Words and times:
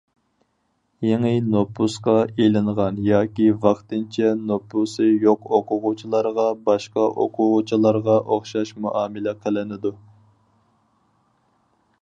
يېڭى 1.07 1.31
نوپۇسقا 1.55 2.13
ئېلىنغان 2.45 2.95
ياكى 3.07 3.45
ۋاقتىنچە 3.65 4.31
نوپۇسى 4.51 5.09
يوق 5.25 5.45
ئوقۇغۇچىلارغا 5.57 6.45
باشقا 6.69 7.05
ئوقۇغۇچىلارغا 7.25 8.15
ئوخشاش 8.21 8.71
مۇئامىلە 8.87 9.35
قىلىنىدۇ. 9.45 9.93